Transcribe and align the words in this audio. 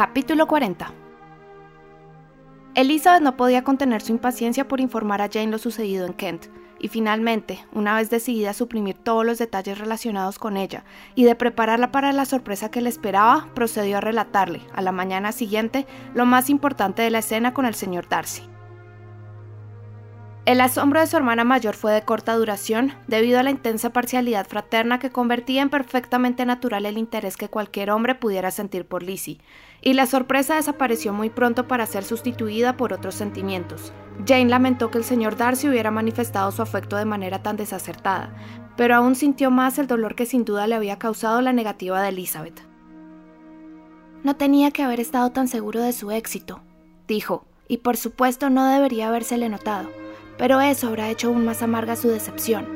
Capítulo 0.00 0.46
40 0.46 0.94
Elizabeth 2.74 3.20
no 3.20 3.36
podía 3.36 3.64
contener 3.64 4.00
su 4.00 4.12
impaciencia 4.12 4.66
por 4.66 4.80
informar 4.80 5.20
a 5.20 5.28
Jane 5.30 5.48
lo 5.48 5.58
sucedido 5.58 6.06
en 6.06 6.14
Kent, 6.14 6.46
y 6.78 6.88
finalmente, 6.88 7.66
una 7.74 7.94
vez 7.96 8.08
decidida 8.08 8.48
a 8.48 8.54
suprimir 8.54 8.96
todos 8.96 9.26
los 9.26 9.36
detalles 9.36 9.76
relacionados 9.76 10.38
con 10.38 10.56
ella 10.56 10.84
y 11.14 11.24
de 11.24 11.34
prepararla 11.34 11.92
para 11.92 12.14
la 12.14 12.24
sorpresa 12.24 12.70
que 12.70 12.80
le 12.80 12.88
esperaba, 12.88 13.50
procedió 13.54 13.98
a 13.98 14.00
relatarle, 14.00 14.62
a 14.72 14.80
la 14.80 14.90
mañana 14.90 15.32
siguiente, 15.32 15.86
lo 16.14 16.24
más 16.24 16.48
importante 16.48 17.02
de 17.02 17.10
la 17.10 17.18
escena 17.18 17.52
con 17.52 17.66
el 17.66 17.74
señor 17.74 18.08
Darcy. 18.08 18.48
El 20.46 20.62
asombro 20.62 21.00
de 21.00 21.06
su 21.06 21.18
hermana 21.18 21.44
mayor 21.44 21.74
fue 21.74 21.92
de 21.92 22.02
corta 22.02 22.34
duración, 22.34 22.94
debido 23.06 23.38
a 23.38 23.42
la 23.42 23.50
intensa 23.50 23.90
parcialidad 23.90 24.46
fraterna 24.48 24.98
que 24.98 25.10
convertía 25.10 25.60
en 25.60 25.68
perfectamente 25.68 26.46
natural 26.46 26.86
el 26.86 26.96
interés 26.96 27.36
que 27.36 27.50
cualquier 27.50 27.90
hombre 27.90 28.14
pudiera 28.14 28.50
sentir 28.50 28.86
por 28.86 29.02
Lizzie, 29.02 29.38
y 29.82 29.92
la 29.92 30.06
sorpresa 30.06 30.54
desapareció 30.54 31.12
muy 31.12 31.28
pronto 31.28 31.68
para 31.68 31.84
ser 31.84 32.04
sustituida 32.04 32.78
por 32.78 32.94
otros 32.94 33.14
sentimientos. 33.14 33.92
Jane 34.26 34.48
lamentó 34.48 34.90
que 34.90 34.96
el 34.96 35.04
señor 35.04 35.36
Darcy 35.36 35.68
hubiera 35.68 35.90
manifestado 35.90 36.50
su 36.52 36.62
afecto 36.62 36.96
de 36.96 37.04
manera 37.04 37.42
tan 37.42 37.58
desacertada, 37.58 38.34
pero 38.78 38.94
aún 38.94 39.16
sintió 39.16 39.50
más 39.50 39.78
el 39.78 39.86
dolor 39.86 40.14
que 40.14 40.24
sin 40.24 40.46
duda 40.46 40.66
le 40.66 40.74
había 40.74 40.98
causado 40.98 41.42
la 41.42 41.52
negativa 41.52 42.00
de 42.00 42.08
Elizabeth. 42.08 42.62
No 44.24 44.36
tenía 44.36 44.70
que 44.70 44.82
haber 44.82 45.00
estado 45.00 45.30
tan 45.32 45.48
seguro 45.48 45.82
de 45.82 45.92
su 45.92 46.10
éxito, 46.10 46.62
dijo, 47.06 47.44
y 47.68 47.78
por 47.78 47.98
supuesto 47.98 48.48
no 48.48 48.66
debería 48.66 49.08
habérsele 49.08 49.50
notado 49.50 49.99
pero 50.40 50.58
eso 50.62 50.88
habrá 50.88 51.10
hecho 51.10 51.28
aún 51.28 51.44
más 51.44 51.62
amarga 51.62 51.96
su 51.96 52.08
decepción. 52.08 52.66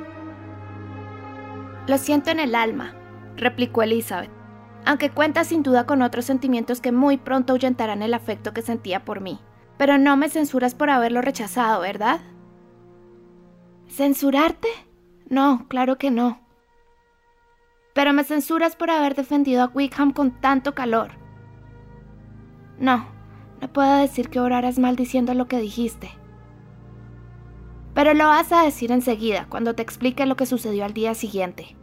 Lo 1.86 1.96
siento 1.96 2.30
en 2.30 2.38
el 2.38 2.54
alma, 2.54 2.94
replicó 3.36 3.82
Elizabeth, 3.82 4.30
aunque 4.84 5.08
cuenta 5.08 5.44
sin 5.44 5.62
duda 5.62 5.86
con 5.86 6.02
otros 6.02 6.26
sentimientos 6.26 6.82
que 6.82 6.92
muy 6.92 7.16
pronto 7.16 7.54
ahuyentarán 7.54 8.02
el 8.02 8.12
afecto 8.12 8.52
que 8.52 8.60
sentía 8.60 9.06
por 9.06 9.22
mí. 9.22 9.40
Pero 9.78 9.96
no 9.96 10.14
me 10.18 10.28
censuras 10.28 10.74
por 10.74 10.90
haberlo 10.90 11.22
rechazado, 11.22 11.80
¿verdad? 11.80 12.20
¿Censurarte? 13.88 14.68
No, 15.30 15.64
claro 15.66 15.96
que 15.96 16.10
no. 16.10 16.42
Pero 17.94 18.12
me 18.12 18.24
censuras 18.24 18.76
por 18.76 18.90
haber 18.90 19.14
defendido 19.14 19.62
a 19.62 19.70
Wickham 19.72 20.12
con 20.12 20.38
tanto 20.42 20.74
calor. 20.74 21.12
No, 22.78 23.06
no 23.62 23.72
puedo 23.72 23.96
decir 23.96 24.28
que 24.28 24.38
oraras 24.38 24.78
maldiciendo 24.78 25.32
lo 25.32 25.48
que 25.48 25.60
dijiste. 25.60 26.10
Pero 27.94 28.12
lo 28.12 28.26
vas 28.26 28.50
a 28.52 28.62
decir 28.62 28.90
enseguida, 28.90 29.46
cuando 29.48 29.74
te 29.74 29.82
explique 29.82 30.26
lo 30.26 30.36
que 30.36 30.46
sucedió 30.46 30.84
al 30.84 30.94
día 30.94 31.14
siguiente. 31.14 31.76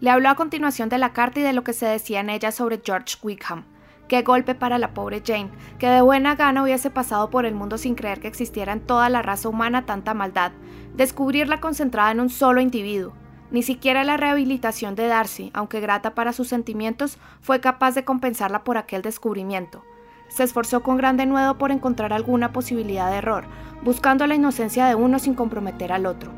Le 0.00 0.10
habló 0.10 0.30
a 0.30 0.34
continuación 0.34 0.88
de 0.88 0.98
la 0.98 1.12
carta 1.12 1.40
y 1.40 1.42
de 1.42 1.52
lo 1.52 1.62
que 1.62 1.72
se 1.72 1.86
decía 1.86 2.20
en 2.20 2.30
ella 2.30 2.50
sobre 2.50 2.80
George 2.84 3.16
Wickham. 3.22 3.64
Qué 4.08 4.22
golpe 4.22 4.54
para 4.54 4.78
la 4.78 4.92
pobre 4.92 5.22
Jane, 5.24 5.50
que 5.78 5.88
de 5.88 6.02
buena 6.02 6.34
gana 6.36 6.62
hubiese 6.62 6.90
pasado 6.90 7.30
por 7.30 7.46
el 7.46 7.54
mundo 7.54 7.78
sin 7.78 7.94
creer 7.94 8.20
que 8.20 8.28
existiera 8.28 8.72
en 8.72 8.80
toda 8.80 9.08
la 9.08 9.22
raza 9.22 9.48
humana 9.48 9.86
tanta 9.86 10.12
maldad, 10.12 10.52
descubrirla 10.94 11.60
concentrada 11.60 12.10
en 12.10 12.20
un 12.20 12.28
solo 12.28 12.60
individuo. 12.60 13.14
Ni 13.50 13.62
siquiera 13.62 14.04
la 14.04 14.16
rehabilitación 14.16 14.94
de 14.94 15.06
Darcy, 15.06 15.50
aunque 15.54 15.80
grata 15.80 16.14
para 16.14 16.32
sus 16.32 16.48
sentimientos, 16.48 17.18
fue 17.40 17.60
capaz 17.60 17.94
de 17.94 18.04
compensarla 18.04 18.64
por 18.64 18.76
aquel 18.76 19.00
descubrimiento. 19.00 19.84
Se 20.28 20.42
esforzó 20.42 20.82
con 20.82 20.96
gran 20.96 21.16
denuedo 21.16 21.58
por 21.58 21.70
encontrar 21.70 22.12
alguna 22.12 22.52
posibilidad 22.52 23.10
de 23.10 23.18
error, 23.18 23.44
buscando 23.82 24.26
la 24.26 24.34
inocencia 24.34 24.86
de 24.86 24.94
uno 24.94 25.18
sin 25.18 25.34
comprometer 25.34 25.92
al 25.92 26.06
otro. 26.06 26.32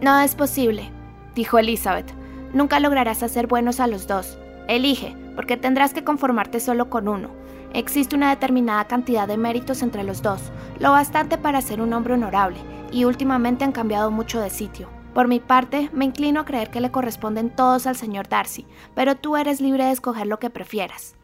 No 0.00 0.20
es 0.20 0.34
posible, 0.34 0.90
dijo 1.34 1.58
Elizabeth. 1.58 2.12
Nunca 2.52 2.80
lograrás 2.80 3.22
hacer 3.22 3.46
buenos 3.46 3.80
a 3.80 3.86
los 3.86 4.06
dos. 4.06 4.38
Elige, 4.68 5.14
porque 5.36 5.56
tendrás 5.56 5.92
que 5.92 6.04
conformarte 6.04 6.60
solo 6.60 6.88
con 6.88 7.08
uno. 7.08 7.30
Existe 7.74 8.16
una 8.16 8.30
determinada 8.30 8.86
cantidad 8.86 9.28
de 9.28 9.36
méritos 9.36 9.82
entre 9.82 10.02
los 10.02 10.22
dos, 10.22 10.40
lo 10.78 10.90
bastante 10.90 11.36
para 11.36 11.60
ser 11.60 11.80
un 11.82 11.92
hombre 11.92 12.14
honorable, 12.14 12.58
y 12.90 13.04
últimamente 13.04 13.64
han 13.64 13.72
cambiado 13.72 14.10
mucho 14.10 14.40
de 14.40 14.50
sitio. 14.50 14.88
Por 15.12 15.28
mi 15.28 15.40
parte, 15.40 15.90
me 15.92 16.04
inclino 16.04 16.40
a 16.40 16.44
creer 16.44 16.70
que 16.70 16.80
le 16.80 16.90
corresponden 16.90 17.50
todos 17.50 17.86
al 17.86 17.96
señor 17.96 18.28
Darcy, 18.28 18.66
pero 18.94 19.16
tú 19.16 19.36
eres 19.36 19.60
libre 19.60 19.84
de 19.84 19.90
escoger 19.90 20.26
lo 20.26 20.38
que 20.38 20.48
prefieras. 20.48 21.17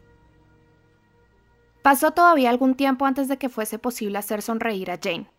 Pasó 1.85 2.09
todavía 2.09 2.49
algún 2.49 2.73
tiempo 2.73 3.05
antes 3.05 3.27
de 3.27 3.37
que 3.37 3.47
fuese 3.47 3.77
posible 3.77 4.17
hacer 4.17 4.41
sonreír 4.41 4.89
a 4.89 4.97
Jane. 4.99 5.29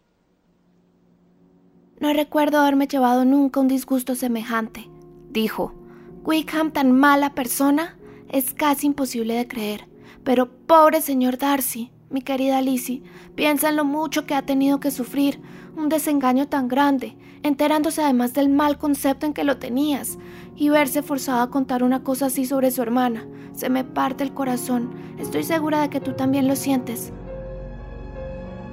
No 1.99 2.13
recuerdo 2.13 2.61
haberme 2.61 2.87
llevado 2.87 3.25
nunca 3.25 3.59
un 3.59 3.67
disgusto 3.67 4.15
semejante, 4.15 4.89
dijo. 5.29 5.75
Wickham 6.23 6.71
tan 6.71 6.93
mala 6.93 7.35
persona 7.35 7.99
es 8.29 8.55
casi 8.55 8.87
imposible 8.87 9.35
de 9.35 9.49
creer. 9.49 9.89
Pero 10.23 10.49
pobre 10.49 11.01
señor 11.01 11.37
Darcy, 11.37 11.91
mi 12.09 12.23
querida 12.23 12.61
Lizzie, 12.61 13.03
piensa 13.35 13.69
en 13.69 13.77
lo 13.77 13.85
mucho 13.85 14.27
que 14.27 14.35
ha 14.35 14.43
tenido 14.43 14.79
que 14.79 14.91
sufrir, 14.91 15.41
un 15.77 15.89
desengaño 15.89 16.47
tan 16.47 16.69
grande, 16.69 17.17
enterándose 17.43 18.03
además 18.03 18.33
del 18.33 18.49
mal 18.49 18.79
concepto 18.79 19.27
en 19.27 19.33
que 19.33 19.45
lo 19.45 19.59
tenías, 19.59 20.17
y 20.55 20.69
verse 20.69 21.03
forzado 21.03 21.43
a 21.43 21.51
contar 21.51 21.83
una 21.83 22.03
cosa 22.03 22.27
así 22.27 22.47
sobre 22.47 22.71
su 22.71 22.81
hermana. 22.81 23.27
Se 23.53 23.69
me 23.69 23.85
parte 23.85 24.23
el 24.23 24.33
corazón. 24.33 24.91
Estoy 25.19 25.43
segura 25.43 25.81
de 25.81 25.91
que 25.91 26.01
tú 26.01 26.13
también 26.13 26.47
lo 26.47 26.57
sientes. 26.57 27.13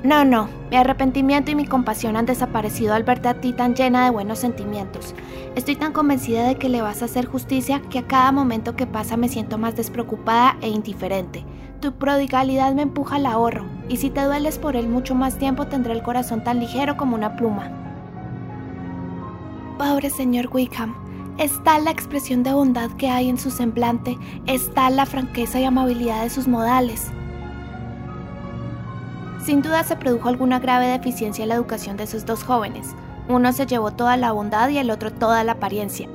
No, 0.03 0.25
no, 0.25 0.49
mi 0.69 0.75
arrepentimiento 0.75 1.49
y 1.51 1.55
mi 1.55 1.65
compasión 1.65 2.17
han 2.17 2.25
desaparecido 2.25 2.93
al 2.93 3.03
verte 3.03 3.29
a 3.29 3.39
ti 3.39 3.53
tan 3.53 3.73
llena 3.73 4.03
de 4.03 4.11
buenos 4.11 4.39
sentimientos. 4.39 5.15
Estoy 5.55 5.77
tan 5.77 5.93
convencida 5.93 6.45
de 6.45 6.55
que 6.55 6.67
le 6.67 6.81
vas 6.81 7.01
a 7.01 7.05
hacer 7.05 7.25
justicia 7.25 7.81
que 7.89 7.99
a 7.99 8.07
cada 8.07 8.33
momento 8.33 8.75
que 8.75 8.85
pasa 8.85 9.15
me 9.15 9.29
siento 9.29 9.57
más 9.57 9.77
despreocupada 9.77 10.57
e 10.61 10.67
indiferente. 10.67 11.45
Tu 11.83 11.91
prodigalidad 11.91 12.73
me 12.73 12.83
empuja 12.83 13.17
al 13.17 13.25
ahorro, 13.25 13.65
y 13.89 13.97
si 13.97 14.09
te 14.09 14.23
dueles 14.23 14.57
por 14.57 14.77
él 14.77 14.87
mucho 14.87 15.15
más 15.15 15.37
tiempo 15.37 15.67
tendré 15.67 15.91
el 15.91 16.01
corazón 16.01 16.41
tan 16.41 16.61
ligero 16.61 16.95
como 16.95 17.13
una 17.13 17.35
pluma. 17.35 17.69
Pobre 19.77 20.09
señor 20.09 20.47
Wickham, 20.49 20.95
está 21.37 21.79
la 21.79 21.91
expresión 21.91 22.41
de 22.41 22.53
bondad 22.53 22.89
que 22.91 23.09
hay 23.09 23.27
en 23.27 23.37
su 23.37 23.51
semblante, 23.51 24.17
está 24.45 24.89
la 24.91 25.05
franqueza 25.05 25.59
y 25.59 25.65
amabilidad 25.65 26.23
de 26.23 26.29
sus 26.29 26.47
modales. 26.47 27.11
Sin 29.43 29.61
duda 29.61 29.83
se 29.83 29.97
produjo 29.97 30.29
alguna 30.29 30.59
grave 30.59 30.87
deficiencia 30.87 31.43
en 31.43 31.49
la 31.49 31.55
educación 31.55 31.97
de 31.97 32.05
esos 32.05 32.25
dos 32.25 32.45
jóvenes. 32.45 32.95
Uno 33.27 33.51
se 33.51 33.65
llevó 33.65 33.91
toda 33.91 34.15
la 34.15 34.31
bondad 34.31 34.69
y 34.69 34.77
el 34.77 34.89
otro 34.89 35.11
toda 35.11 35.43
la 35.43 35.51
apariencia. 35.51 36.07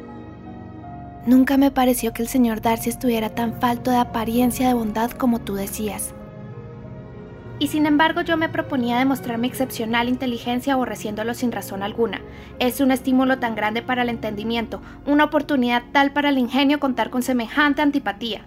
Nunca 1.28 1.59
me 1.59 1.71
pareció 1.71 2.15
que 2.15 2.22
el 2.22 2.28
señor 2.28 2.62
Darcy 2.62 2.89
estuviera 2.89 3.28
tan 3.28 3.61
falto 3.61 3.91
de 3.91 3.99
apariencia 3.99 4.66
de 4.66 4.72
bondad 4.72 5.11
como 5.11 5.41
tú 5.41 5.56
decías 5.56 6.15
y 7.59 7.66
sin 7.69 7.87
embargo 7.87 8.21
yo 8.22 8.39
me 8.39 8.49
proponía 8.49 8.99
demostrar 8.99 9.37
mi 9.37 9.49
excepcional 9.49 10.09
inteligencia 10.09 10.75
aborreciéndolo 10.75 11.34
sin 11.34 11.53
razón 11.53 11.83
alguna. 11.83 12.22
Es 12.59 12.81
un 12.81 12.93
estímulo 12.93 13.39
tan 13.41 13.55
grande 13.55 13.83
para 13.83 14.03
el 14.03 14.09
entendimiento, 14.09 14.81
una 15.06 15.25
oportunidad 15.25 15.83
tal 15.93 16.12
para 16.12 16.28
el 16.28 16.39
ingenio 16.39 16.78
contar 16.78 17.11
con 17.11 17.22
semejante 17.22 17.83
antipatía. 17.83 18.43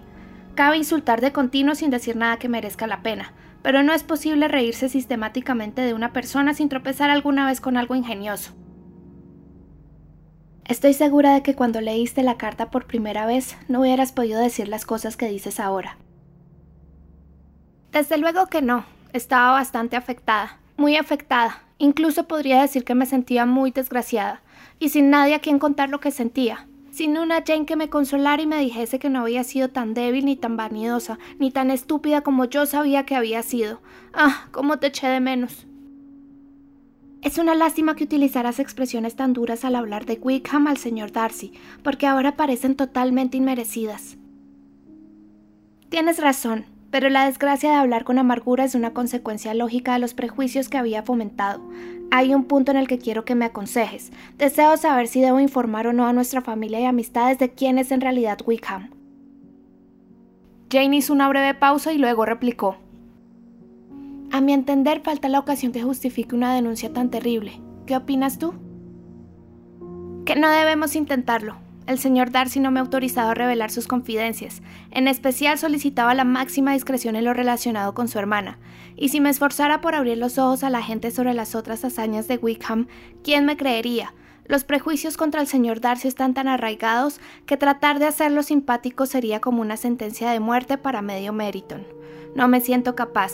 Cabe 0.54 0.78
insultar 0.78 1.20
de 1.20 1.32
continuo 1.32 1.74
sin 1.74 1.90
decir 1.90 2.16
nada 2.16 2.38
que 2.38 2.48
merezca 2.48 2.86
la 2.86 3.02
pena, 3.02 3.32
pero 3.62 3.82
no 3.82 3.92
es 3.92 4.02
posible 4.02 4.48
reírse 4.48 4.88
sistemáticamente 4.88 5.82
de 5.82 5.94
una 5.94 6.12
persona 6.12 6.54
sin 6.54 6.68
tropezar 6.68 7.10
alguna 7.10 7.46
vez 7.46 7.60
con 7.60 7.76
algo 7.76 7.94
ingenioso. 7.94 8.54
Estoy 10.64 10.94
segura 10.94 11.34
de 11.34 11.42
que 11.42 11.54
cuando 11.54 11.80
leíste 11.80 12.22
la 12.22 12.36
carta 12.36 12.70
por 12.70 12.86
primera 12.86 13.26
vez 13.26 13.56
no 13.68 13.80
hubieras 13.80 14.12
podido 14.12 14.40
decir 14.40 14.68
las 14.68 14.86
cosas 14.86 15.16
que 15.16 15.28
dices 15.28 15.58
ahora. 15.58 15.98
Desde 17.90 18.16
luego 18.16 18.46
que 18.46 18.62
no, 18.62 18.84
estaba 19.12 19.52
bastante 19.52 19.96
afectada, 19.96 20.58
muy 20.76 20.96
afectada. 20.96 21.62
Incluso 21.78 22.28
podría 22.28 22.62
decir 22.62 22.84
que 22.84 22.94
me 22.94 23.06
sentía 23.06 23.44
muy 23.44 23.72
desgraciada, 23.72 24.40
y 24.78 24.90
sin 24.90 25.10
nadie 25.10 25.34
a 25.34 25.40
quien 25.40 25.58
contar 25.58 25.90
lo 25.90 25.98
que 26.00 26.12
sentía. 26.12 26.68
Sin 26.92 27.18
una 27.18 27.42
Jane 27.44 27.66
que 27.66 27.74
me 27.74 27.90
consolara 27.90 28.40
y 28.40 28.46
me 28.46 28.58
dijese 28.58 28.98
que 28.98 29.10
no 29.10 29.20
había 29.20 29.42
sido 29.44 29.68
tan 29.68 29.92
débil 29.94 30.26
ni 30.26 30.36
tan 30.36 30.56
vanidosa, 30.56 31.18
ni 31.38 31.50
tan 31.50 31.70
estúpida 31.70 32.20
como 32.20 32.44
yo 32.44 32.66
sabía 32.66 33.04
que 33.04 33.16
había 33.16 33.42
sido. 33.42 33.80
Ah, 34.12 34.46
cómo 34.52 34.78
te 34.78 34.88
eché 34.88 35.08
de 35.08 35.20
menos. 35.20 35.66
Es 37.22 37.38
una 37.38 37.54
lástima 37.54 37.94
que 37.94 38.02
utilizaras 38.02 38.58
expresiones 38.58 39.14
tan 39.14 39.32
duras 39.32 39.64
al 39.64 39.76
hablar 39.76 40.06
de 40.06 40.18
Wickham 40.20 40.66
al 40.66 40.76
señor 40.76 41.12
Darcy, 41.12 41.52
porque 41.84 42.08
ahora 42.08 42.36
parecen 42.36 42.74
totalmente 42.74 43.36
inmerecidas. 43.36 44.16
Tienes 45.88 46.18
razón, 46.18 46.64
pero 46.90 47.08
la 47.10 47.26
desgracia 47.26 47.70
de 47.70 47.76
hablar 47.76 48.02
con 48.02 48.18
amargura 48.18 48.64
es 48.64 48.74
una 48.74 48.92
consecuencia 48.92 49.54
lógica 49.54 49.92
de 49.92 50.00
los 50.00 50.14
prejuicios 50.14 50.68
que 50.68 50.78
había 50.78 51.04
fomentado. 51.04 51.62
Hay 52.10 52.34
un 52.34 52.44
punto 52.44 52.72
en 52.72 52.76
el 52.76 52.88
que 52.88 52.98
quiero 52.98 53.24
que 53.24 53.36
me 53.36 53.44
aconsejes. 53.44 54.10
Deseo 54.36 54.76
saber 54.76 55.06
si 55.06 55.20
debo 55.20 55.38
informar 55.38 55.86
o 55.86 55.92
no 55.92 56.06
a 56.06 56.12
nuestra 56.12 56.42
familia 56.42 56.80
y 56.80 56.86
amistades 56.86 57.38
de 57.38 57.50
quién 57.50 57.78
es 57.78 57.92
en 57.92 58.00
realidad 58.00 58.40
Wickham. 58.44 58.90
Jane 60.72 60.96
hizo 60.96 61.12
una 61.12 61.28
breve 61.28 61.54
pausa 61.54 61.92
y 61.92 61.98
luego 61.98 62.26
replicó. 62.26 62.78
A 64.32 64.40
mi 64.40 64.54
entender 64.54 65.02
falta 65.02 65.28
la 65.28 65.38
ocasión 65.38 65.72
que 65.72 65.82
justifique 65.82 66.34
una 66.34 66.54
denuncia 66.54 66.90
tan 66.90 67.10
terrible. 67.10 67.60
¿Qué 67.86 67.94
opinas 67.94 68.38
tú? 68.38 68.54
Que 70.24 70.36
no 70.36 70.48
debemos 70.48 70.96
intentarlo, 70.96 71.58
el 71.86 71.98
señor 71.98 72.30
Darcy 72.30 72.58
no 72.58 72.70
me 72.70 72.80
ha 72.80 72.82
autorizado 72.82 73.28
a 73.28 73.34
revelar 73.34 73.70
sus 73.70 73.86
confidencias. 73.86 74.62
En 74.90 75.06
especial 75.06 75.58
solicitaba 75.58 76.14
la 76.14 76.24
máxima 76.24 76.72
discreción 76.72 77.14
en 77.14 77.26
lo 77.26 77.34
relacionado 77.34 77.92
con 77.92 78.08
su 78.08 78.18
hermana. 78.18 78.58
Y 78.96 79.10
si 79.10 79.20
me 79.20 79.28
esforzara 79.28 79.82
por 79.82 79.94
abrir 79.94 80.16
los 80.16 80.38
ojos 80.38 80.64
a 80.64 80.70
la 80.70 80.80
gente 80.80 81.10
sobre 81.10 81.34
las 81.34 81.54
otras 81.54 81.84
hazañas 81.84 82.26
de 82.26 82.38
Wickham, 82.38 82.86
¿quién 83.22 83.44
me 83.44 83.58
creería? 83.58 84.14
Los 84.46 84.64
prejuicios 84.64 85.18
contra 85.18 85.42
el 85.42 85.46
señor 85.46 85.82
Darcy 85.82 86.08
están 86.08 86.32
tan 86.32 86.48
arraigados 86.48 87.20
que 87.44 87.58
tratar 87.58 87.98
de 87.98 88.06
hacerlo 88.06 88.42
simpático 88.42 89.04
sería 89.04 89.40
como 89.40 89.60
una 89.60 89.76
sentencia 89.76 90.30
de 90.30 90.40
muerte 90.40 90.78
para 90.78 91.02
medio 91.02 91.34
Meriton. 91.34 91.86
No 92.34 92.48
me 92.48 92.62
siento 92.62 92.94
capaz. 92.94 93.32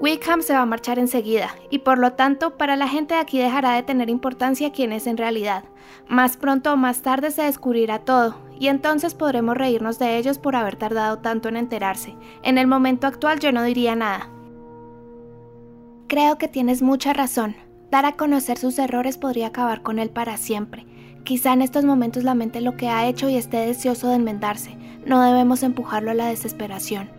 Wickham 0.00 0.42
se 0.42 0.52
va 0.52 0.60
a 0.60 0.66
marchar 0.66 1.00
enseguida, 1.00 1.56
y 1.70 1.80
por 1.80 1.98
lo 1.98 2.12
tanto, 2.12 2.56
para 2.56 2.76
la 2.76 2.86
gente 2.86 3.14
de 3.14 3.20
aquí 3.20 3.38
dejará 3.38 3.72
de 3.72 3.82
tener 3.82 4.08
importancia 4.08 4.70
quién 4.70 4.92
es 4.92 5.08
en 5.08 5.16
realidad. 5.16 5.64
Más 6.08 6.36
pronto 6.36 6.72
o 6.72 6.76
más 6.76 7.02
tarde 7.02 7.32
se 7.32 7.42
descubrirá 7.42 7.98
todo, 7.98 8.36
y 8.60 8.68
entonces 8.68 9.14
podremos 9.14 9.56
reírnos 9.56 9.98
de 9.98 10.16
ellos 10.16 10.38
por 10.38 10.54
haber 10.54 10.76
tardado 10.76 11.18
tanto 11.18 11.48
en 11.48 11.56
enterarse. 11.56 12.14
En 12.44 12.58
el 12.58 12.68
momento 12.68 13.08
actual 13.08 13.40
yo 13.40 13.50
no 13.50 13.64
diría 13.64 13.96
nada. 13.96 14.28
Creo 16.06 16.38
que 16.38 16.46
tienes 16.46 16.80
mucha 16.80 17.12
razón. 17.12 17.56
Dar 17.90 18.06
a 18.06 18.12
conocer 18.12 18.56
sus 18.56 18.78
errores 18.78 19.18
podría 19.18 19.48
acabar 19.48 19.82
con 19.82 19.98
él 19.98 20.10
para 20.10 20.36
siempre. 20.36 20.86
Quizá 21.24 21.52
en 21.52 21.62
estos 21.62 21.84
momentos 21.84 22.22
lamente 22.22 22.60
lo 22.60 22.76
que 22.76 22.88
ha 22.88 23.08
hecho 23.08 23.28
y 23.28 23.36
esté 23.36 23.58
deseoso 23.58 24.08
de 24.10 24.16
enmendarse. 24.16 24.76
No 25.04 25.22
debemos 25.22 25.62
empujarlo 25.62 26.12
a 26.12 26.14
la 26.14 26.26
desesperación. 26.28 27.17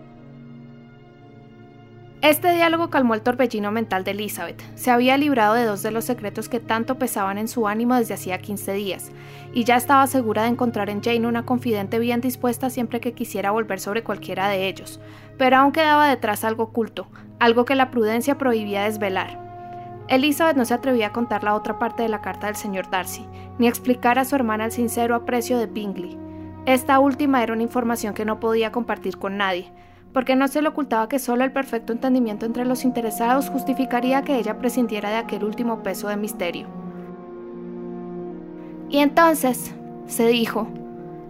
Este 2.22 2.52
diálogo 2.52 2.90
calmó 2.90 3.14
el 3.14 3.22
torbellino 3.22 3.72
mental 3.72 4.04
de 4.04 4.12
Elizabeth. 4.12 4.62
Se 4.76 4.92
había 4.92 5.18
librado 5.18 5.54
de 5.54 5.64
dos 5.64 5.82
de 5.84 5.92
los 5.92 6.04
secretos 6.04 6.50
que 6.50 6.60
tanto 6.60 7.00
pesaban 7.00 7.38
en 7.38 7.48
su 7.48 7.66
ánimo 7.66 7.96
desde 7.96 8.14
hacía 8.14 8.40
15 8.40 8.74
días, 8.74 9.12
y 9.54 9.64
ya 9.64 9.78
estaba 9.78 10.06
segura 10.06 10.44
de 10.44 10.50
encontrar 10.50 10.90
en 10.90 11.02
Jane 11.02 11.26
una 11.26 11.46
confidente 11.46 11.98
bien 11.98 12.20
dispuesta 12.20 12.70
siempre 12.70 13.00
que 13.00 13.14
quisiera 13.14 13.52
volver 13.52 13.80
sobre 13.80 14.04
cualquiera 14.04 14.50
de 14.50 14.68
ellos. 14.68 15.00
Pero 15.38 15.56
aún 15.56 15.72
quedaba 15.72 16.10
detrás 16.10 16.44
algo 16.44 16.64
oculto, 16.64 17.08
algo 17.40 17.64
que 17.64 17.76
la 17.76 17.90
prudencia 17.90 18.38
prohibía 18.38 18.84
desvelar. 18.84 19.40
Elizabeth 20.10 20.58
no 20.58 20.66
se 20.66 20.74
atrevía 20.74 21.08
a 21.08 21.14
contar 21.14 21.46
la 21.46 21.56
otra 21.56 21.80
parte 21.80 22.04
de 22.04 22.10
la 22.10 22.20
carta 22.20 22.48
del 22.48 22.58
señor 22.58 22.90
Darcy, 22.90 23.26
ni 23.60 23.70
explicar 23.70 24.20
a 24.20 24.26
su 24.26 24.36
hermana 24.36 24.66
el 24.66 24.74
sincero 24.74 25.16
aprecio 25.16 25.58
de 25.58 25.68
Bingley. 25.68 26.18
Esta 26.66 27.00
última 27.00 27.42
era 27.42 27.54
una 27.54 27.64
información 27.64 28.14
que 28.14 28.26
no 28.26 28.42
podía 28.42 28.74
compartir 28.74 29.18
con 29.18 29.38
nadie, 29.38 29.72
porque 30.14 30.36
no 30.36 30.48
se 30.48 30.62
le 30.62 30.70
ocultaba 30.70 31.08
que 31.08 31.20
solo 31.20 31.44
el 31.44 31.52
perfecto 31.52 31.94
entendimiento 31.94 32.46
entre 32.46 32.66
los 32.66 32.84
interesados 32.84 33.50
justificaría 33.50 34.24
que 34.24 34.38
ella 34.38 34.58
prescindiera 34.58 35.10
de 35.10 35.18
aquel 35.18 35.44
último 35.44 35.84
peso 35.84 36.08
de 36.08 36.18
misterio. 36.18 36.68
Y 38.90 39.00
entonces, 39.00 39.74
se 40.08 40.28
dijo, 40.28 40.68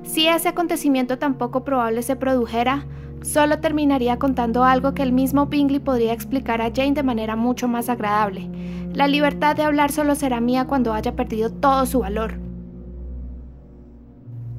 si 0.04 0.28
ese 0.28 0.50
acontecimiento 0.50 1.20
tan 1.20 1.34
poco 1.34 1.64
probable 1.64 2.02
se 2.04 2.16
produjera, 2.16 2.86
solo 3.22 3.60
terminaría 3.60 4.18
contando 4.18 4.64
algo 4.64 4.94
que 4.94 5.04
el 5.04 5.12
mismo 5.12 5.48
Bingley 5.48 5.80
podría 5.80 6.14
explicar 6.14 6.62
a 6.62 6.72
Jane 6.74 6.94
de 6.94 7.04
manera 7.04 7.36
mucho 7.36 7.68
más 7.68 7.90
agradable. 7.90 8.50
La 8.94 9.08
libertad 9.08 9.56
de 9.56 9.64
hablar 9.64 9.92
solo 9.92 10.16
será 10.16 10.40
mía 10.40 10.66
cuando 10.66 10.94
haya 10.94 11.16
perdido 11.16 11.50
todo 11.52 11.86
su 11.86 12.00
valor. 12.00 12.49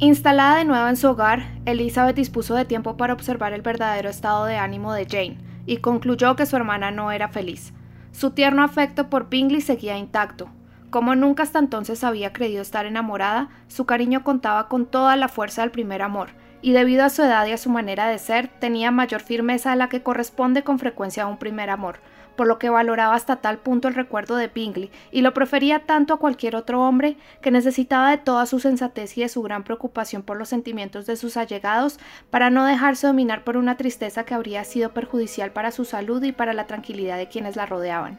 Instalada 0.02 0.56
de 0.56 0.64
nuevo 0.64 0.88
en 0.88 0.96
su 0.96 1.08
hogar, 1.08 1.42
Elizabeth 1.66 2.16
dispuso 2.16 2.54
de 2.54 2.64
tiempo 2.64 2.96
para 2.96 3.12
observar 3.12 3.52
el 3.52 3.60
verdadero 3.60 4.08
estado 4.08 4.46
de 4.46 4.56
ánimo 4.56 4.94
de 4.94 5.04
Jane 5.04 5.36
y 5.66 5.76
concluyó 5.76 6.36
que 6.36 6.46
su 6.46 6.56
hermana 6.56 6.90
no 6.90 7.12
era 7.12 7.28
feliz. 7.28 7.74
Su 8.10 8.30
tierno 8.30 8.62
afecto 8.64 9.10
por 9.10 9.28
Bingley 9.28 9.60
seguía 9.60 9.98
intacto. 9.98 10.48
Como 10.88 11.14
nunca 11.16 11.42
hasta 11.42 11.58
entonces 11.58 12.02
había 12.02 12.32
creído 12.32 12.62
estar 12.62 12.86
enamorada, 12.86 13.50
su 13.68 13.84
cariño 13.84 14.24
contaba 14.24 14.68
con 14.68 14.86
toda 14.86 15.16
la 15.16 15.28
fuerza 15.28 15.60
del 15.60 15.70
primer 15.70 16.00
amor, 16.00 16.30
y 16.62 16.72
debido 16.72 17.04
a 17.04 17.10
su 17.10 17.22
edad 17.22 17.46
y 17.46 17.52
a 17.52 17.58
su 17.58 17.70
manera 17.70 18.08
de 18.08 18.18
ser, 18.18 18.48
tenía 18.48 18.90
mayor 18.90 19.20
firmeza 19.20 19.72
a 19.72 19.76
la 19.76 19.88
que 19.88 20.02
corresponde 20.02 20.62
con 20.62 20.78
frecuencia 20.78 21.22
a 21.22 21.26
un 21.26 21.38
primer 21.38 21.70
amor, 21.70 22.00
por 22.36 22.46
lo 22.46 22.58
que 22.58 22.70
valoraba 22.70 23.14
hasta 23.14 23.36
tal 23.36 23.58
punto 23.58 23.88
el 23.88 23.94
recuerdo 23.94 24.36
de 24.36 24.48
Bingley 24.48 24.90
y 25.10 25.22
lo 25.22 25.34
prefería 25.34 25.80
tanto 25.86 26.14
a 26.14 26.18
cualquier 26.18 26.56
otro 26.56 26.82
hombre 26.82 27.16
que 27.42 27.50
necesitaba 27.50 28.10
de 28.10 28.18
toda 28.18 28.46
su 28.46 28.60
sensatez 28.60 29.16
y 29.16 29.22
de 29.22 29.28
su 29.28 29.42
gran 29.42 29.64
preocupación 29.64 30.22
por 30.22 30.36
los 30.36 30.48
sentimientos 30.48 31.06
de 31.06 31.16
sus 31.16 31.36
allegados 31.36 31.98
para 32.30 32.50
no 32.50 32.64
dejarse 32.64 33.06
dominar 33.06 33.44
por 33.44 33.56
una 33.56 33.76
tristeza 33.76 34.24
que 34.24 34.34
habría 34.34 34.64
sido 34.64 34.92
perjudicial 34.92 35.52
para 35.52 35.70
su 35.70 35.84
salud 35.84 36.22
y 36.22 36.32
para 36.32 36.52
la 36.52 36.66
tranquilidad 36.66 37.16
de 37.16 37.28
quienes 37.28 37.56
la 37.56 37.66
rodeaban. 37.66 38.18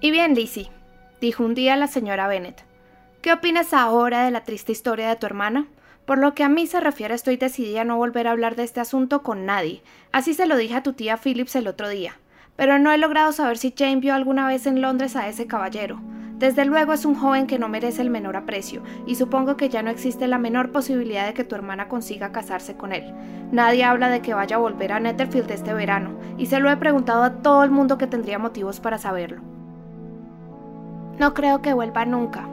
Y 0.00 0.10
bien, 0.10 0.34
Lizzie, 0.34 0.70
dijo 1.20 1.44
un 1.44 1.54
día 1.54 1.76
la 1.76 1.86
señora 1.86 2.26
Bennet, 2.26 2.64
¿qué 3.20 3.32
opinas 3.32 3.72
ahora 3.72 4.24
de 4.24 4.30
la 4.30 4.44
triste 4.44 4.72
historia 4.72 5.08
de 5.08 5.16
tu 5.16 5.26
hermana? 5.26 5.68
Por 6.06 6.18
lo 6.18 6.34
que 6.34 6.42
a 6.42 6.48
mí 6.48 6.66
se 6.66 6.80
refiere, 6.80 7.14
estoy 7.14 7.36
decidida 7.36 7.82
a 7.82 7.84
no 7.84 7.96
volver 7.96 8.26
a 8.26 8.32
hablar 8.32 8.56
de 8.56 8.64
este 8.64 8.80
asunto 8.80 9.22
con 9.22 9.46
nadie. 9.46 9.82
Así 10.10 10.34
se 10.34 10.46
lo 10.46 10.56
dije 10.56 10.74
a 10.74 10.82
tu 10.82 10.94
tía 10.94 11.16
Phillips 11.16 11.54
el 11.54 11.68
otro 11.68 11.88
día. 11.88 12.18
Pero 12.56 12.78
no 12.78 12.92
he 12.92 12.98
logrado 12.98 13.32
saber 13.32 13.56
si 13.56 13.72
Jane 13.76 13.96
vio 13.96 14.14
alguna 14.14 14.46
vez 14.46 14.66
en 14.66 14.82
Londres 14.82 15.14
a 15.14 15.28
ese 15.28 15.46
caballero. 15.46 16.00
Desde 16.38 16.64
luego 16.64 16.92
es 16.92 17.04
un 17.04 17.14
joven 17.14 17.46
que 17.46 17.60
no 17.60 17.68
merece 17.68 18.02
el 18.02 18.10
menor 18.10 18.36
aprecio, 18.36 18.82
y 19.06 19.14
supongo 19.14 19.56
que 19.56 19.68
ya 19.68 19.82
no 19.84 19.90
existe 19.90 20.26
la 20.26 20.38
menor 20.38 20.72
posibilidad 20.72 21.24
de 21.24 21.34
que 21.34 21.44
tu 21.44 21.54
hermana 21.54 21.86
consiga 21.86 22.32
casarse 22.32 22.76
con 22.76 22.92
él. 22.92 23.14
Nadie 23.52 23.84
habla 23.84 24.10
de 24.10 24.22
que 24.22 24.34
vaya 24.34 24.56
a 24.56 24.58
volver 24.58 24.90
a 24.92 24.98
Netherfield 24.98 25.52
este 25.52 25.72
verano, 25.72 26.18
y 26.38 26.46
se 26.46 26.58
lo 26.58 26.68
he 26.68 26.76
preguntado 26.76 27.22
a 27.22 27.42
todo 27.42 27.62
el 27.62 27.70
mundo 27.70 27.96
que 27.96 28.08
tendría 28.08 28.40
motivos 28.40 28.80
para 28.80 28.98
saberlo. 28.98 29.40
No 31.20 31.32
creo 31.32 31.62
que 31.62 31.74
vuelva 31.74 32.04
nunca. 32.06 32.48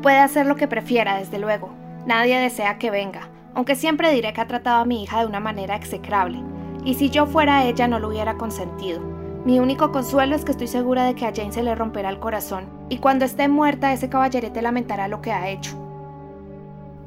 Puede 0.00 0.18
hacer 0.18 0.46
lo 0.46 0.54
que 0.54 0.68
prefiera, 0.68 1.16
desde 1.16 1.40
luego, 1.40 1.79
Nadie 2.10 2.40
desea 2.40 2.76
que 2.76 2.90
venga, 2.90 3.28
aunque 3.54 3.76
siempre 3.76 4.12
diré 4.12 4.32
que 4.32 4.40
ha 4.40 4.48
tratado 4.48 4.82
a 4.82 4.84
mi 4.84 5.04
hija 5.04 5.20
de 5.20 5.26
una 5.26 5.38
manera 5.38 5.76
execrable, 5.76 6.42
y 6.84 6.94
si 6.94 7.08
yo 7.08 7.24
fuera 7.24 7.64
ella 7.66 7.86
no 7.86 8.00
lo 8.00 8.08
hubiera 8.08 8.34
consentido. 8.34 9.00
Mi 9.44 9.60
único 9.60 9.92
consuelo 9.92 10.34
es 10.34 10.44
que 10.44 10.50
estoy 10.50 10.66
segura 10.66 11.04
de 11.04 11.14
que 11.14 11.24
a 11.24 11.32
Jane 11.32 11.52
se 11.52 11.62
le 11.62 11.72
romperá 11.76 12.08
el 12.08 12.18
corazón, 12.18 12.64
y 12.88 12.98
cuando 12.98 13.24
esté 13.24 13.46
muerta 13.46 13.92
ese 13.92 14.08
caballerete 14.08 14.60
lamentará 14.60 15.06
lo 15.06 15.22
que 15.22 15.30
ha 15.30 15.50
hecho. 15.50 15.78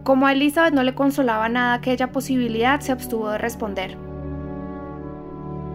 Como 0.05 0.25
a 0.25 0.31
Elizabeth 0.31 0.73
no 0.73 0.83
le 0.83 0.95
consolaba 0.95 1.49
nada 1.49 1.73
aquella 1.73 2.13
posibilidad, 2.13 2.79
se 2.79 2.93
abstuvo 2.93 3.29
de 3.29 3.39
responder. 3.39 3.97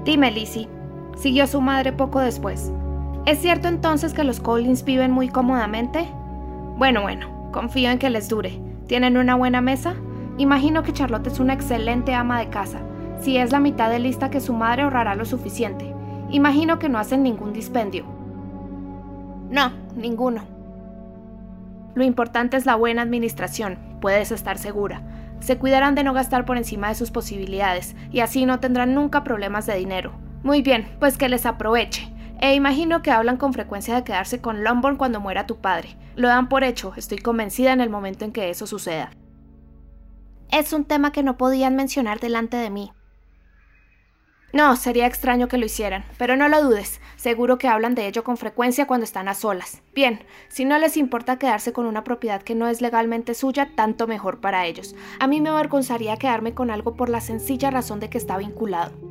Dime, 0.06 0.30
Lizzie, 0.30 0.70
siguió 1.18 1.46
su 1.46 1.60
madre 1.60 1.92
poco 1.92 2.20
después. 2.20 2.72
¿Es 3.26 3.40
cierto 3.40 3.68
entonces 3.68 4.14
que 4.14 4.24
los 4.24 4.40
Collins 4.40 4.84
viven 4.84 5.10
muy 5.10 5.28
cómodamente? 5.28 6.08
Bueno, 6.78 7.02
bueno, 7.02 7.50
confío 7.52 7.90
en 7.90 7.98
que 7.98 8.08
les 8.08 8.30
dure. 8.30 8.66
¿Tienen 8.88 9.18
una 9.18 9.34
buena 9.34 9.60
mesa? 9.60 9.96
Imagino 10.38 10.82
que 10.82 10.94
Charlotte 10.94 11.26
es 11.26 11.40
una 11.40 11.52
excelente 11.52 12.14
ama 12.14 12.40
de 12.40 12.48
casa. 12.48 12.80
Si 13.20 13.36
es 13.36 13.52
la 13.52 13.60
mitad 13.60 13.90
de 13.90 13.98
lista 13.98 14.30
que 14.30 14.40
su 14.40 14.54
madre 14.54 14.82
ahorrará 14.82 15.14
lo 15.14 15.26
suficiente. 15.26 15.94
Imagino 16.30 16.78
que 16.78 16.88
no 16.88 16.98
hacen 16.98 17.22
ningún 17.22 17.52
dispendio. 17.52 18.06
No, 19.50 19.72
ninguno. 19.94 20.42
Lo 21.94 22.02
importante 22.02 22.56
es 22.56 22.64
la 22.64 22.76
buena 22.76 23.02
administración, 23.02 23.78
puedes 24.00 24.32
estar 24.32 24.56
segura. 24.56 25.02
Se 25.40 25.58
cuidarán 25.58 25.94
de 25.94 26.04
no 26.04 26.14
gastar 26.14 26.46
por 26.46 26.56
encima 26.56 26.88
de 26.88 26.94
sus 26.94 27.10
posibilidades, 27.10 27.94
y 28.10 28.20
así 28.20 28.46
no 28.46 28.58
tendrán 28.58 28.94
nunca 28.94 29.22
problemas 29.22 29.66
de 29.66 29.76
dinero. 29.76 30.12
Muy 30.42 30.62
bien, 30.62 30.88
pues 30.98 31.18
que 31.18 31.28
les 31.28 31.44
aproveche. 31.44 32.10
E 32.40 32.54
imagino 32.54 33.02
que 33.02 33.10
hablan 33.10 33.36
con 33.36 33.52
frecuencia 33.52 33.94
de 33.96 34.04
quedarse 34.04 34.40
con 34.40 34.64
Longbourn 34.64 34.96
cuando 34.96 35.20
muera 35.20 35.46
tu 35.46 35.56
padre. 35.58 35.90
Lo 36.18 36.26
dan 36.26 36.48
por 36.48 36.64
hecho, 36.64 36.94
estoy 36.96 37.18
convencida 37.18 37.72
en 37.72 37.80
el 37.80 37.90
momento 37.90 38.24
en 38.24 38.32
que 38.32 38.50
eso 38.50 38.66
suceda. 38.66 39.12
Es 40.50 40.72
un 40.72 40.84
tema 40.84 41.12
que 41.12 41.22
no 41.22 41.36
podían 41.36 41.76
mencionar 41.76 42.18
delante 42.18 42.56
de 42.56 42.70
mí. 42.70 42.90
No, 44.52 44.74
sería 44.74 45.06
extraño 45.06 45.46
que 45.46 45.58
lo 45.58 45.66
hicieran, 45.66 46.04
pero 46.18 46.34
no 46.34 46.48
lo 46.48 46.60
dudes, 46.60 47.00
seguro 47.14 47.56
que 47.56 47.68
hablan 47.68 47.94
de 47.94 48.08
ello 48.08 48.24
con 48.24 48.36
frecuencia 48.36 48.88
cuando 48.88 49.04
están 49.04 49.28
a 49.28 49.34
solas. 49.34 49.80
Bien, 49.94 50.24
si 50.48 50.64
no 50.64 50.76
les 50.80 50.96
importa 50.96 51.38
quedarse 51.38 51.72
con 51.72 51.86
una 51.86 52.02
propiedad 52.02 52.42
que 52.42 52.56
no 52.56 52.66
es 52.66 52.80
legalmente 52.80 53.34
suya, 53.34 53.70
tanto 53.76 54.08
mejor 54.08 54.40
para 54.40 54.66
ellos. 54.66 54.96
A 55.20 55.28
mí 55.28 55.40
me 55.40 55.50
avergonzaría 55.50 56.16
quedarme 56.16 56.52
con 56.52 56.72
algo 56.72 56.96
por 56.96 57.10
la 57.10 57.20
sencilla 57.20 57.70
razón 57.70 58.00
de 58.00 58.10
que 58.10 58.18
está 58.18 58.36
vinculado. 58.38 59.07